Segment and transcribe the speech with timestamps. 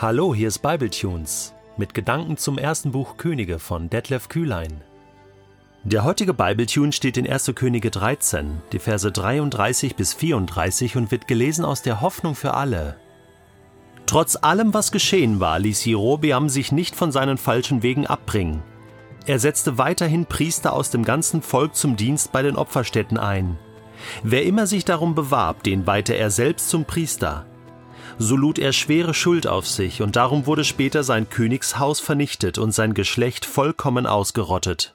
[0.00, 4.80] Hallo, hier ist Bibletunes mit Gedanken zum ersten Buch Könige von Detlef Kühlein.
[5.82, 7.50] Der heutige Bibletune steht in 1.
[7.56, 12.94] Könige 13, die Verse 33 bis 34 und wird gelesen aus der Hoffnung für alle.
[14.06, 18.62] Trotz allem, was geschehen war, ließ Jerobeam sich nicht von seinen falschen Wegen abbringen.
[19.26, 23.58] Er setzte weiterhin Priester aus dem ganzen Volk zum Dienst bei den Opferstätten ein.
[24.22, 27.46] Wer immer sich darum bewarb, den weihte er selbst zum Priester
[28.18, 32.72] so lud er schwere Schuld auf sich, und darum wurde später sein Königshaus vernichtet und
[32.72, 34.94] sein Geschlecht vollkommen ausgerottet.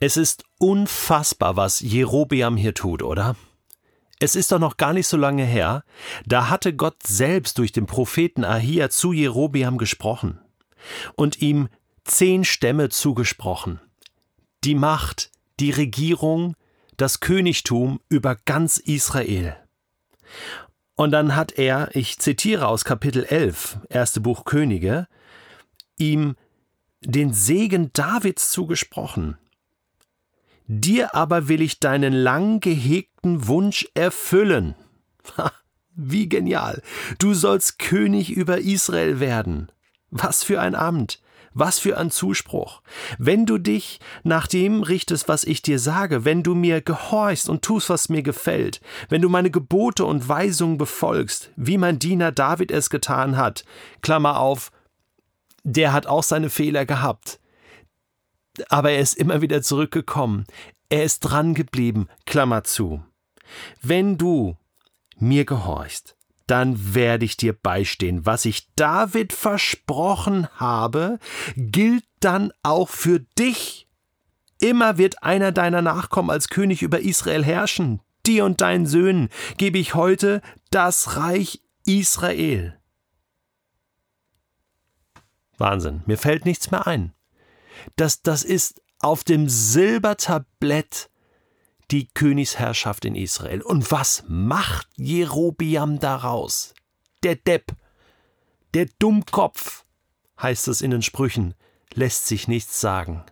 [0.00, 3.36] Es ist unfassbar, was Jerobeam hier tut, oder?
[4.18, 5.84] Es ist doch noch gar nicht so lange her,
[6.26, 10.38] da hatte Gott selbst durch den Propheten Ahia zu Jerobeam gesprochen
[11.16, 11.68] und ihm
[12.04, 13.80] zehn Stämme zugesprochen.
[14.64, 16.54] Die Macht, die Regierung,
[16.96, 19.56] das Königtum über ganz Israel.
[20.94, 25.08] Und dann hat er, ich zitiere aus Kapitel 11, erste Buch Könige,
[25.98, 26.36] ihm
[27.00, 29.38] den Segen Davids zugesprochen.
[30.66, 34.74] Dir aber will ich deinen lang gehegten Wunsch erfüllen.
[35.94, 36.82] Wie genial.
[37.18, 39.70] Du sollst König über Israel werden.
[40.10, 41.21] Was für ein Amt.
[41.54, 42.82] Was für ein Zuspruch.
[43.18, 47.62] Wenn du dich nach dem richtest, was ich dir sage, wenn du mir gehorchst und
[47.62, 52.70] tust, was mir gefällt, wenn du meine Gebote und Weisungen befolgst, wie mein Diener David
[52.70, 53.64] es getan hat,
[54.00, 54.70] Klammer auf,
[55.64, 57.38] der hat auch seine Fehler gehabt.
[58.68, 60.46] Aber er ist immer wieder zurückgekommen.
[60.88, 63.02] Er ist dran geblieben, Klammer zu.
[63.80, 64.56] Wenn du
[65.18, 66.16] mir gehorchst,
[66.52, 68.26] dann werde ich dir beistehen.
[68.26, 71.18] Was ich David versprochen habe,
[71.56, 73.88] gilt dann auch für dich.
[74.60, 78.00] Immer wird einer deiner Nachkommen als König über Israel herrschen.
[78.26, 82.78] Dir und deinen Söhnen gebe ich heute das Reich Israel.
[85.56, 87.14] Wahnsinn, mir fällt nichts mehr ein.
[87.96, 91.08] Das, das ist auf dem Silbertablett
[91.92, 93.62] die Königsherrschaft in Israel.
[93.62, 96.74] Und was macht Jerobiam daraus?
[97.22, 97.76] Der Depp,
[98.74, 99.84] der Dummkopf,
[100.40, 101.54] heißt es in den Sprüchen,
[101.94, 103.22] lässt sich nichts sagen.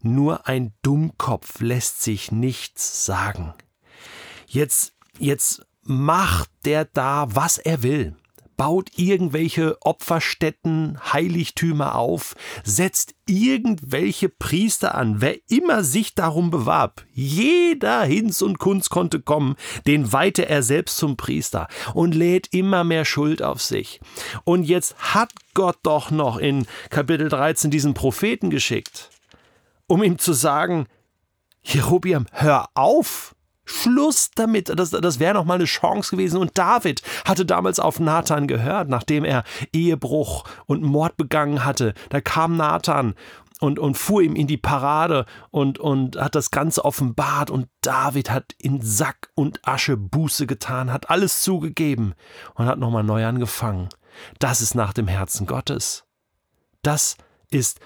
[0.00, 3.52] Nur ein Dummkopf lässt sich nichts sagen.
[4.46, 8.16] Jetzt, jetzt macht der da, was er will
[8.56, 12.34] baut irgendwelche Opferstätten, Heiligtümer auf,
[12.64, 17.04] setzt irgendwelche Priester an, wer immer sich darum bewarb.
[17.12, 19.56] Jeder Hinz und Kunz konnte kommen,
[19.86, 24.00] den weihte er selbst zum Priester und lädt immer mehr Schuld auf sich.
[24.44, 29.10] Und jetzt hat Gott doch noch in Kapitel 13 diesen Propheten geschickt,
[29.86, 30.86] um ihm zu sagen,
[31.62, 33.35] Jerobiam, hör auf!
[33.66, 34.72] Schluss damit.
[34.78, 36.38] Das, das wäre noch mal eine Chance gewesen.
[36.40, 41.92] Und David hatte damals auf Nathan gehört, nachdem er Ehebruch und Mord begangen hatte.
[42.08, 43.14] Da kam Nathan
[43.60, 47.50] und, und fuhr ihm in die Parade und, und hat das Ganze offenbart.
[47.50, 52.14] Und David hat in Sack und Asche Buße getan, hat alles zugegeben
[52.54, 53.88] und hat nochmal neu angefangen.
[54.38, 56.04] Das ist nach dem Herzen Gottes.
[56.82, 57.16] Das
[57.50, 57.80] ist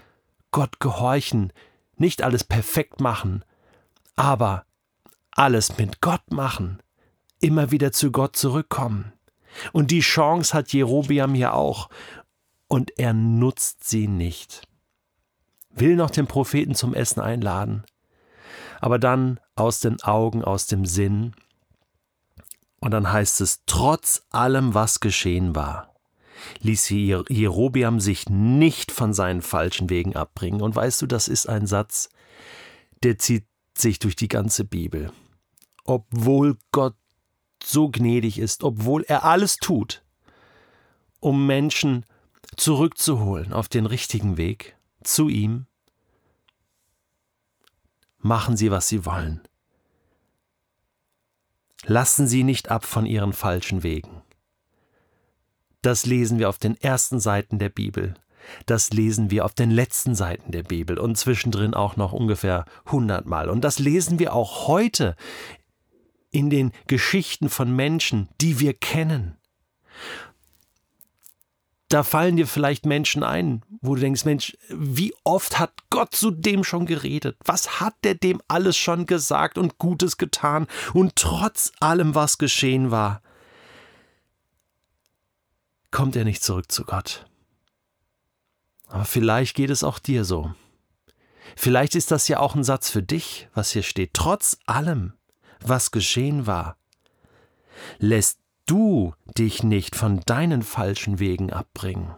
[0.51, 1.53] Gott gehorchen,
[1.97, 3.45] nicht alles perfekt machen,
[4.17, 4.65] aber
[5.41, 6.83] alles mit Gott machen,
[7.41, 9.15] immer wieder zu Gott zurückkommen.
[9.73, 11.89] Und die Chance hat Jerobiam hier auch,
[12.69, 14.69] und er nutzt sie nicht.
[15.71, 17.85] Will noch den Propheten zum Essen einladen,
[18.83, 21.33] aber dann aus den Augen, aus dem Sinn.
[22.81, 25.95] Und dann heißt es, trotz allem, was geschehen war,
[26.61, 30.61] ließ Jerobiam sich nicht von seinen falschen Wegen abbringen.
[30.61, 32.11] Und weißt du, das ist ein Satz,
[33.03, 35.11] der zieht sich durch die ganze Bibel
[35.85, 36.97] obwohl Gott
[37.63, 40.03] so gnädig ist, obwohl er alles tut,
[41.21, 42.05] um Menschen
[42.57, 45.67] zurückzuholen auf den richtigen Weg zu ihm,
[48.19, 49.41] machen sie, was sie wollen.
[51.85, 54.23] Lassen sie nicht ab von ihren falschen Wegen.
[55.83, 58.15] Das lesen wir auf den ersten Seiten der Bibel.
[58.67, 63.49] Das lesen wir auf den letzten Seiten der Bibel und zwischendrin auch noch ungefähr hundertmal.
[63.49, 65.17] Und das lesen wir auch heute
[66.31, 69.37] in den Geschichten von Menschen, die wir kennen.
[71.89, 76.31] Da fallen dir vielleicht Menschen ein, wo du denkst, Mensch, wie oft hat Gott zu
[76.31, 77.37] dem schon geredet?
[77.45, 80.69] Was hat der dem alles schon gesagt und Gutes getan?
[80.95, 83.23] Und trotz allem, was geschehen war,
[85.91, 87.27] kommt er nicht zurück zu Gott.
[88.87, 90.55] Aber vielleicht geht es auch dir so.
[91.57, 94.15] Vielleicht ist das ja auch ein Satz für dich, was hier steht.
[94.15, 95.15] Trotz allem
[95.61, 96.77] was geschehen war,
[97.99, 102.15] lässt du dich nicht von deinen falschen Wegen abbringen.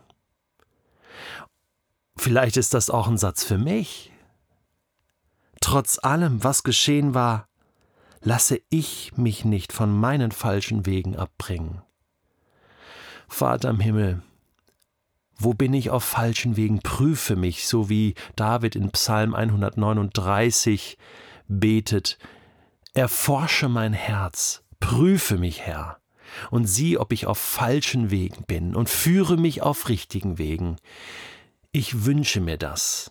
[2.17, 4.13] Vielleicht ist das auch ein Satz für mich.
[5.61, 7.49] Trotz allem, was geschehen war,
[8.21, 11.83] lasse ich mich nicht von meinen falschen Wegen abbringen.
[13.29, 14.23] Vater im Himmel,
[15.39, 16.81] wo bin ich auf falschen Wegen?
[16.81, 20.99] Prüfe mich, so wie David in Psalm 139
[21.49, 22.19] betet.
[22.95, 25.99] Erforsche mein Herz, prüfe mich, Herr,
[26.51, 30.77] und sieh, ob ich auf falschen Wegen bin, und führe mich auf richtigen Wegen.
[31.71, 33.11] Ich wünsche mir das.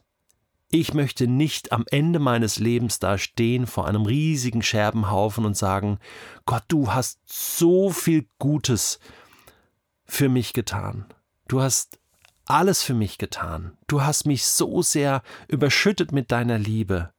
[0.70, 5.98] Ich möchte nicht am Ende meines Lebens da stehen vor einem riesigen Scherbenhaufen und sagen,
[6.46, 9.00] Gott, du hast so viel Gutes
[10.06, 11.06] für mich getan.
[11.48, 11.98] Du hast
[12.46, 13.78] alles für mich getan.
[13.88, 17.12] Du hast mich so sehr überschüttet mit deiner Liebe.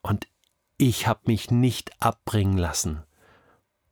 [0.00, 0.28] Und
[0.76, 3.04] ich habe mich nicht abbringen lassen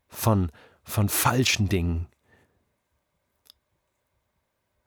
[0.09, 0.51] von,
[0.83, 2.09] von falschen Dingen,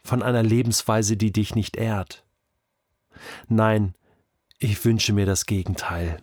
[0.04, 2.26] von einer Lebensweise, die dich nicht ehrt.
[3.48, 3.96] Nein,
[4.60, 6.22] ich wünsche mir das Gegenteil.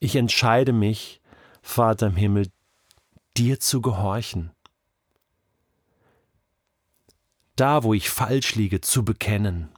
[0.00, 1.20] Ich entscheide mich,
[1.60, 2.50] Vater im Himmel,
[3.36, 4.52] dir zu gehorchen.
[7.56, 9.73] Da, wo ich falsch liege, zu bekennen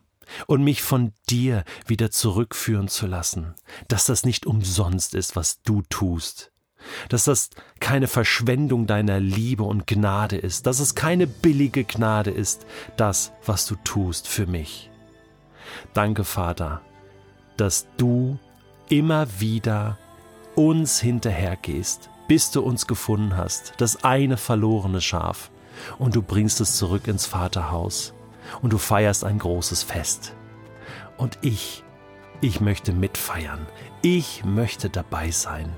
[0.47, 3.55] und mich von dir wieder zurückführen zu lassen,
[3.89, 6.53] dass das nicht umsonst ist, was du tust,
[7.09, 7.51] dass das
[7.81, 12.67] keine Verschwendung deiner Liebe und Gnade ist, dass es keine billige Gnade ist,
[12.97, 14.91] das, was du tust für mich.
[15.95, 16.83] Danke, Vater,
[17.57, 18.39] dass du
[18.89, 19.99] immer wieder
[20.55, 25.51] uns hinterhergehst, bis du uns gefunden hast, das eine verlorene Schaf,
[25.99, 28.15] und du bringst es zurück ins Vaterhaus
[28.63, 30.35] und du feierst ein großes Fest.
[31.17, 31.85] Und ich,
[32.41, 33.67] ich möchte mitfeiern,
[34.03, 35.73] ich möchte dabei sein.